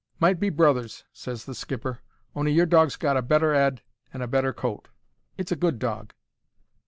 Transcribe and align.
"Might 0.19 0.39
be 0.39 0.49
brothers," 0.49 1.03
ses 1.13 1.45
the 1.45 1.53
skipper, 1.53 1.99
"on'y 2.35 2.51
your 2.51 2.65
dog's 2.65 2.95
got 2.95 3.17
a 3.17 3.21
better 3.21 3.53
'eead 3.53 3.83
and 4.11 4.23
a 4.23 4.27
better 4.27 4.51
coat. 4.51 4.87
It's 5.37 5.51
a 5.51 5.55
good 5.55 5.77
dog." 5.77 6.15